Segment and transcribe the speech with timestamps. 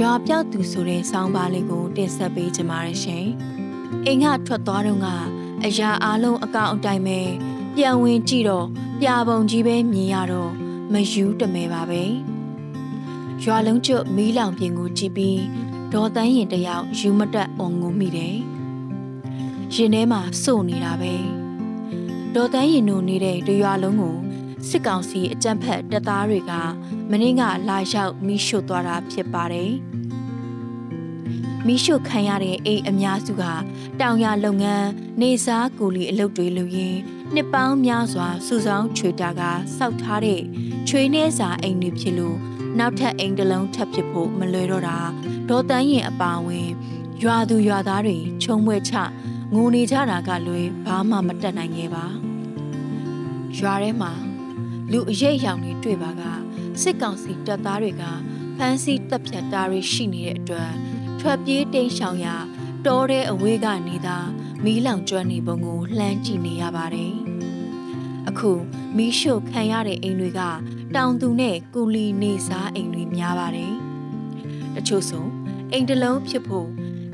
[0.00, 3.26] ရွာပြောက်သူဆိုတဲ့ဆောင်းပါးလေးကိုတင်ဆက်ပေးကြပါရရှင်။
[4.06, 5.06] အိမ်ကထွက်သွားတော့က
[5.64, 7.20] အရာအလုံးအကောင်အတိုင်းပဲ
[7.76, 8.66] ပြန်ဝင်ကြည့်တော့
[9.00, 10.52] ပြပုံကြီးပဲမြင်ရတော့
[10.92, 12.02] မယူတမဲပါပဲ။
[13.42, 15.40] ရွာလုံးကျွတ်မီးလောင်ပြင်ကိုကြည့်ပြီး
[15.92, 18.36] ဒေါ်တန်းရင်တယောက်ယူမတက်အောင်ငုံမိတယ်။
[19.74, 21.14] ရင်ထဲမှာစို့နေတာပဲ။
[22.34, 24.16] ဒေါ်တန်းရင်တို့နေတဲ့တရွာလုံးကို
[24.68, 26.52] စစ်ကောင်စီအကြမ်းဖက်တပ်သားတွေက
[27.10, 29.72] မင်းကလာရောက်မိရှုသွားတာဖြစ်ပါတယ်။
[31.66, 33.44] မိရှုခံရတဲ့အိမ်အများစုက
[34.00, 34.88] တောင်ရလုပ်ငန်း
[35.20, 36.98] နေစားကူလီအလုပ်တွေလုပ်ရင်း
[37.34, 39.42] နှစ်ပေါင်းများစွာစုဆောင်းချွေတာက
[39.76, 40.40] စောက်ထားတဲ့
[40.88, 42.36] ချွေနှဲစာအိမ်တွေဖြစ်လို့
[42.78, 44.98] နောက်ထပ်အိမ်တစ်လုံးထပ်ဖြစ်ဖို့မလွယ်တော့တာ
[45.48, 46.68] ဒေါ်တန်းရင်အပါဝင်
[47.22, 48.92] ရွာသူရွာသားတွေခြုံမွဲချ
[49.54, 52.04] ငိုနေကြတာကလွယ်ဘာမှမတက်နိုင်ခဲ့ပါ
[53.58, 54.12] ရွာထဲမှာ
[54.92, 56.22] လူအရေးရောင်တွေတွေ့ပါက
[56.82, 58.04] စစ်ကောင်စီတပ်သားတွေက
[58.56, 60.72] ဖမ်းဆီးတပ်ဖြတ်တာတွေရှိနေတဲ့အတွက်
[61.20, 62.36] ထွက်ပြေးတိမ်းရှောင်ရာ
[62.86, 64.16] တောတဲ့အဝေးကနေသာ
[64.64, 67.14] မီးလောင်ကျွမ်းနေပုံကိုလှမ်းကြည့်နေရပါတယ်။
[68.28, 68.50] အခု
[68.96, 70.40] မီးရှို့ခံရတဲ့အိမ်တွေက
[70.94, 73.72] တောင်သူနဲ့ကူလီနေစားအိမ်တွေများပါတယ်။
[74.74, 75.26] တချို့ဆို
[75.72, 76.68] အိမ်တစ်လုံးဖြစ်ဖို့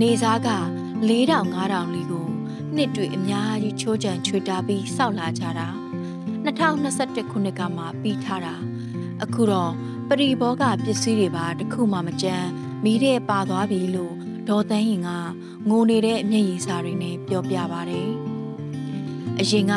[0.00, 0.50] နေစားက
[1.08, 2.26] 4000 5000လီကို
[2.74, 5.85] နှစ်တွေအများကြီးချိုးချံချွေတာပြီးစောက်လာကြတာ
[6.46, 8.54] 2021ခုနှစ်ကမှပြီးထားတာ
[9.22, 9.72] အခုတော့
[10.08, 12.48] ပရိဘောကပစ္စည်းတွေပါတခုမှမကြမ်း
[12.84, 14.14] မီးတဲ့ပါသွားပြီလို့
[14.48, 15.10] ဒေါ်တန်းရင်က
[15.68, 18.08] ငိုနေတဲ့အမျက်ရည်စာတွေနဲ့ပြောပြပါတယ်။
[19.40, 19.74] အရင်က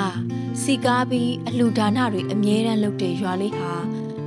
[0.61, 3.73] စီကားပြီးအလှူဒါနတွေအမြဲတမ်းလုပ်တဲ့ရွာလေးဟာ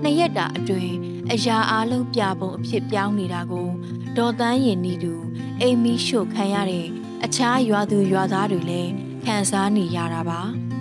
[0.02, 0.94] နှစ်ရက်တာအတွင်း
[1.32, 3.68] အရာအားလုံးပြပုံအဖြစ်ပြောင်းနေတာကို
[4.16, 5.14] ဒေါ်တန်းရင်နီတူ
[5.60, 6.86] အိမ်မီရှို့ခံရတဲ့
[7.24, 8.92] အခြားရွာသူရွာသားတွေလည်း
[9.24, 10.42] ခံစားနေရတာပါ။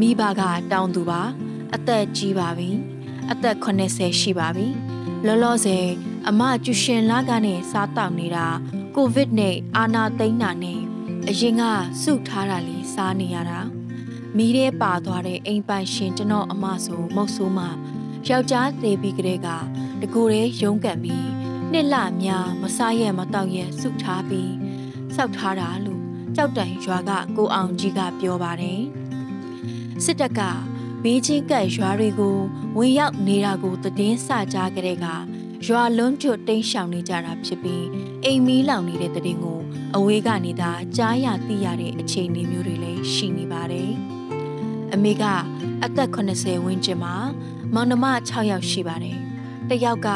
[0.00, 1.22] မိဘကတောင်းသူပါ
[1.74, 2.70] အသက်ကြီးပါပြီ
[3.30, 4.66] အသက်80ရှိပါပြီ
[5.26, 5.86] လောလောဆယ်
[6.28, 8.46] အမကျူရှင်လာကနဲ့စားတောက်နေတာ
[8.94, 10.80] ကိုဗစ်နဲ့အာနာသိန်းတာနဲ့
[11.28, 11.62] အရင်က
[12.02, 13.60] စုထားတာလေးစားနေရတာ
[14.36, 17.60] မီးထဲပါသွားတဲ့အိမ်ပိုင်ရှင်ကျွန်တော်အမဆိုမုတ်ဆိုးမ
[18.28, 19.48] ယောက်ျားသေးပြီးကလေးက
[20.00, 21.28] တကူရဲရုံးကန်ပြီး
[21.72, 24.52] နှစ်လများမစားရမတော့ရစုထားပြီး
[25.14, 26.02] စောက်ထားတာလို့
[26.36, 28.80] ကြောက်တိုင်ရွာကကိုအောင်ကြီးကပြောပါတယ်
[30.04, 30.40] စစ်တပ်က
[31.02, 32.38] ဘေးချင်းကပ်ရွာတွေကို
[32.78, 35.06] ဝင်ရောက်နေတာကိုသတင်းစကြားကြတဲ့က
[35.66, 37.86] ရွာလုံးကျွတ်တိမ်းရှောင်နေကြတာဖြစ်ပြီး
[38.24, 39.58] အိမ်မီးလောင်နေတဲ့တဲ့ကို
[39.96, 43.90] အဝေးကနေသာကြားရသိရတဲ့အခြေအနေမျိုးတွေလည်းရှိနေပါတယ်။
[44.92, 45.24] အမေက
[45.84, 47.14] အသက်80ဝန်းကျင်မှာ
[47.74, 49.18] မောင်နှမ6ယောက်ရှိပါတယ်။
[49.68, 50.08] တစ်ယောက်က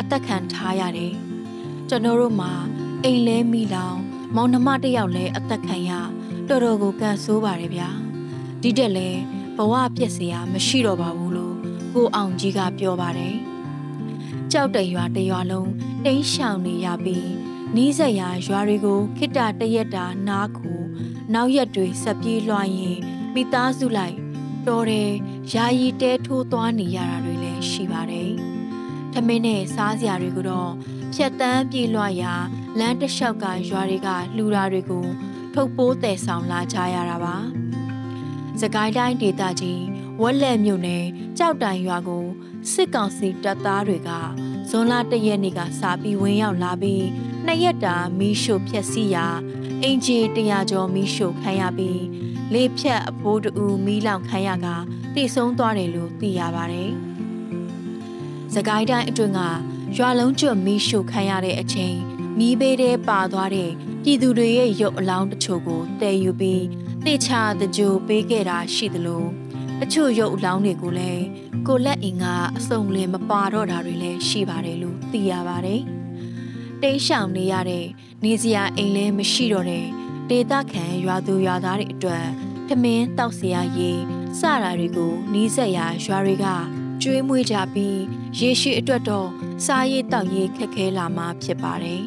[0.00, 1.12] အသက်ခံထားရတယ်။
[1.88, 2.52] ကျွန်တော်တို့မှာ
[3.04, 3.98] အိမ်လဲမိလောင်
[4.34, 5.90] မောင်နှမတစ်ယောက်လည်းအသက်ခံရ
[6.48, 7.90] တော်တော်ကိုကန်ဆိုးပါတယ်ဗျာ။
[8.62, 9.08] ဒီတက်လဲ
[9.56, 11.54] ဘဝပြက်စရာမရှိတော့ပါဘူးလို့
[11.94, 13.36] ကိုအောင်ကြီးကပြောပါတယ်။
[14.52, 15.70] ကြောက်တရွာတရွာလုံး
[16.04, 17.28] တိမ်းရှောင်နေရပြီး
[17.76, 20.72] နီးစက်ရာရွာတွေကိုခိတတရက်တာနားခု
[21.34, 22.98] နောက်ရက်တွေဆက်ပြေးလွှားရင်
[23.34, 24.16] မိသားစုလိုက်
[24.66, 25.10] တော်တယ်
[25.52, 28.30] ယာယီတဲထိုးသွားနေရတာတွေလည်းရှိပါတယ်။
[29.12, 30.72] ထမင်းနဲ့စားစရာတွေကိုတော့
[31.14, 32.34] ဖြတ်တန်းပြေးလွှားရာ
[32.78, 35.06] လမ်းတစ်လျှောက်ကရွာတွေကလှူတာတွေကို
[35.54, 37.36] ထုတ်ပိုးတည်ဆောင်လာကြရတာပါ။
[38.60, 39.84] စကိုင်းတိုင်းဒေသကြီး
[40.20, 41.04] ဝက်လက်မြို့နယ်
[41.38, 42.26] ကြောက်တိုင်ရွာကို
[42.72, 44.10] စစ်ကောင်စီတပ်သားတွေက
[44.68, 47.04] ဇွန်လ၁ရက်နေ့ကစာပြီးဝင်ရောက်လာပြီး
[47.46, 49.26] နှစ်ရက်တာမီးရှို့ဖျက်ဆီးရာ
[49.82, 52.02] အင်ဂျီတရာကျော်မီးရှို့ခံရပြီး
[52.52, 54.66] လေဖြတ်အဖိုးတူမီးလောင်ခံရက
[55.14, 56.90] တိဆုံးသွားတယ်လို့သိရပါတယ်။
[58.54, 59.40] စကိုင်းတိုင်းအတွင်းက
[59.96, 61.96] ရွာလုံးကျွတ်မီးရှို့ခံရတဲ့အချိန်
[62.38, 63.70] မီးဘေးထဲပါသွားတဲ့
[64.02, 66.64] ပြည်သူတွေရဲ့ရုပ်အလောင်းတချို့ကိုတည်ယူပြီး
[67.06, 69.24] တေချာတကြိုပေးခဲ့တာရှိသလို
[69.80, 71.24] တချို့ရုပ်အလောင်းတွေကိုလည်း
[71.66, 72.24] ကိုလက်အင်က
[72.56, 75.80] အစုံလင်မပါတော့တာတွေလည်းရှိပါတယ်လို့သိရပါတယ်။
[76.82, 77.86] တိတ်ရှောင်နေရတဲ့
[78.24, 79.86] နေစရာအိမ်လည်းမရှိတော့တဲ့
[80.30, 82.26] ဒေသခံရွာသူရွာသားတွေအတွက်
[82.68, 83.90] ထမင်းတောက်စရာရေ
[84.38, 86.46] စတာတွေကိုနီးစက်ရာရွာတွေက
[87.02, 88.00] ကျွေးမွေးကြပြီး
[88.38, 89.28] ရေရှိအတွက်တော့
[89.64, 92.02] စားရည်တောက်ရည်ခက်ခဲလာမှဖြစ်ပါတယ်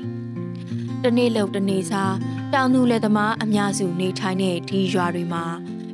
[1.04, 2.16] ။တနေ့လောက်တနေ့စား
[2.53, 5.45] တောင်သူလယ်သမားအများစုနေထိုင်တဲ့ဒီရွာတွေမှာ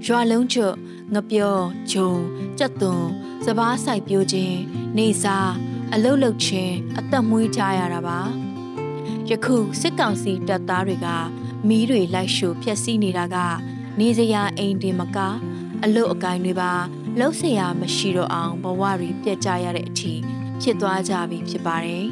[0.06, 0.74] ရွာလုံးကျွတ်
[1.14, 1.58] ငပြော
[1.92, 2.12] ဂျုံ
[2.58, 3.04] ကြက်သွန်
[3.44, 4.58] စပားဆိုင်ပြိုးခြင်း
[4.96, 5.52] နေစား
[5.92, 8.20] အလုတ်လုတ်ခြင်းအသက်မွေးကြရတာပါ
[9.30, 11.08] ယခုစစ်ကောင်စီတပ်သားတွေက
[11.68, 13.36] မီးတွေလိုက်ရှို့ဖျက်ဆီးနေတာက
[14.00, 15.18] နေစရာအိမ်တင်မက
[15.84, 16.72] အလုတ်အကိုင်းတွေပါ
[17.18, 20.12] လှုပ်เสียမရှိတော့အောင်ဘဝတွေပြက်ကြရတဲ့အထိ
[20.60, 22.06] ဖြစ်သွားကြပြီဖြစ်ပါတယ်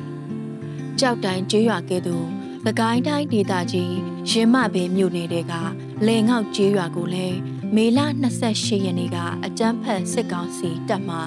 [0.98, 2.26] ကြောက်တိုင်းကျေးရွာကဲ့သို့
[2.67, 3.95] သကိုင်းတိုင်းဒေသကြီး
[4.29, 5.53] ရင်းမဘဲမြို့နယ်တဲက
[6.05, 7.37] လေငေါက်ကျေးရွာကိုလည်း
[7.75, 7.99] မေလ
[8.41, 11.17] 28ရက်နေ့ကအကြမ်းဖက်စစ်ကောင်စီတပ်မှ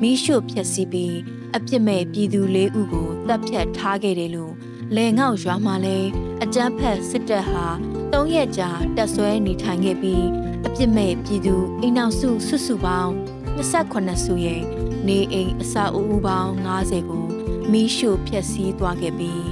[0.00, 1.16] မီးရှို့ဖျက်ဆီးပြီး
[1.56, 4.54] အပြစ်မဲ့ပြည်သူ၄ဦးကိုတပ်ဖြတ်ထားခဲ့တယ်လို့
[4.96, 6.08] လေငေါ့ရွာမှာလည်း
[6.42, 7.66] အကြမ်းဖက်စစ်တပ်ဟာ
[8.12, 10.24] ၃ရက်ကြာတက်ဆွဲနေထိုင်ခဲ့ပြီး
[10.66, 13.12] အပြစ်မဲ့ပြည်သူအိမ်နောက်စုစုစုပေါင်း
[13.56, 14.62] 28စုရဲ့
[15.08, 17.26] နေအိမ်အဆောက်အဦပေါင်း90ကို
[17.72, 19.44] မီးရှို့ဖျက်ဆီးသွားခဲ့ပြီး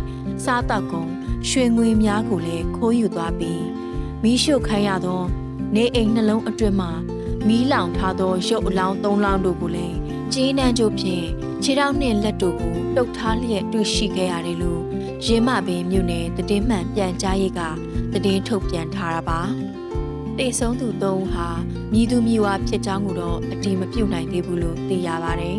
[0.44, 1.12] စားတောက်ကုန်
[1.48, 3.64] ရွှေငွေများကိုလည်းခိုးယူသွားပြီး
[4.22, 5.22] မီးရှို့ခိုင်းရသော
[5.74, 6.90] နေအိမ်နှလုံးအတွင်းမှာ
[7.46, 9.96] မီးလောင်ထားသောရုပ်အလောင်း၃လောင်းတို့ကိုလည်း
[10.32, 11.26] ကြီးနှံကြိုးဖြင့်
[11.62, 14.82] ခြေထောက်နှင့်လက်တို့ကိုတုတ်ထားလျက်တွေ့ရှိခဲ့ရတယ်လို့
[15.26, 17.60] ရင်းမပင်မြို့နယ်တည်င်းမှန်ပြန်ကြားရေးက
[18.24, 19.40] တည်င်းထုတ်ပြန်ထားတာပါ
[20.38, 21.48] တေဆုံးသူ၃ဦးဟာ
[21.92, 25.58] မြည်သူမြည်ဝါဖြစ်ကြောင်းကိုတော့အတိမပြုတ်နိုင်သေးဘူးလို့သိရပါတယ်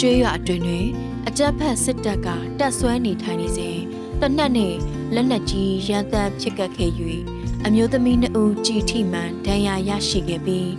[0.00, 0.86] ကျွေးရအတွင်တွင်
[1.26, 3.78] အကြက်ဖက်စစ်တပ်ကတက်ဆွဲနေထိုင်နေစဉ်
[4.24, 4.74] တနက်နဲ့
[5.14, 6.90] လက်နက်ကြီးရန်တမ်းဖြစ်ကပ်ခဲ့၍
[7.66, 10.70] အမျိုးသမီးနှစ်ဦးကြည်ထိမှန်ဒဏ်ရာရရှိခဲ့ပြီး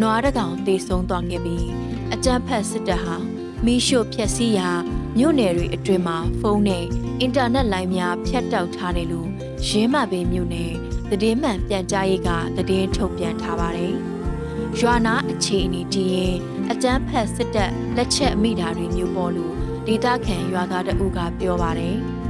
[0.00, 1.66] နွားတကောင်တေဆုံးသွားခဲ့ပြီး
[2.14, 3.16] အကြက်ဖက်စစ်တပ်ဟာ
[3.64, 4.70] မီးရှို့ဖျက်ဆီးရာ
[5.18, 6.84] မြို့နယ်တွေအတွင်းမှာဖုန်းနဲ့
[7.20, 9.28] အင်တာနက်လိုင်းများဖြတ်တောက်ထားတယ်လို့
[9.66, 10.72] ရင်းမပင်မြို့နယ်
[11.10, 13.94] သတင်းမှန်ပြန်ကြားရေးကသတင်းထုတ်ပြန်ထားပါတယ်။
[14.78, 16.34] ရွာနာအခြေအနေတည်ရင်
[16.70, 19.54] အကြမ်းဖက်စစ်တပ်လက်ချက်မိတာတွေမျိုးပေါ်လို့
[19.86, 21.98] ဒေသခံရွာသားတအုပ်ကပြောပါတယ်။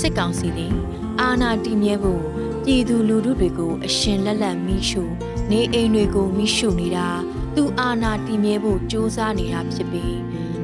[0.00, 0.74] စစ်ကောင်စီသည်
[1.20, 2.22] အာဏာတည်မြဲဖို့
[2.64, 5.02] ပြည်သူလူထုတွေကိုအရှင်လက်လက်မိရှု
[5.50, 7.08] နေအိမ်တွေကိုမိရှုနေတာ
[7.56, 10.16] သူအာဏာတည်မြဲဖို့စ조사နေတာဖြစ်ပြီး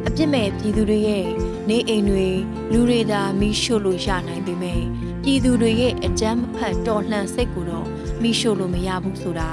[0.06, 1.26] အပြစ်မဲ့ပြည်သူတွေရဲ့
[1.68, 2.28] နေအိမ်တွေ
[2.72, 4.82] လူတွေသာမိရှို့လို့ရနိုင်ပေမဲ့
[5.22, 7.86] ပြည်သူတွေရဲ့အကြမ်းဖက်တော်လှန်စိတ်ကိုတော့
[8.22, 9.50] မိရှို့လို့မရဘူးဆိုတာ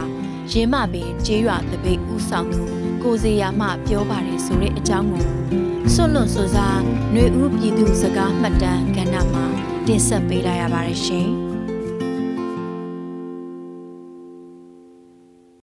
[0.51, 5.23] ရင်းမပင်ကျေးရွာတပိတ်ဥဆောင်သူ ကိုစီယာမှပြောပါတယ်ဆိုတဲ့အကြောင်းကို
[5.93, 6.79] စွန့်လွတ်စွစား
[7.11, 9.45] ຫນွေဦးပြည်သူစကားမှတ်တမ်းကဏ္ဍမှာ
[9.87, 11.29] တင်ဆက်ပေးလိုက်ရပါတယ်ရှင်။